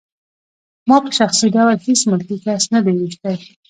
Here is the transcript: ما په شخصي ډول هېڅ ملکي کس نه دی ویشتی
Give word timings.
ما 0.89 0.97
په 1.03 1.09
شخصي 1.19 1.47
ډول 1.55 1.75
هېڅ 1.87 1.99
ملکي 2.11 2.37
کس 2.43 2.63
نه 2.73 2.79
دی 2.85 2.93
ویشتی 2.95 3.35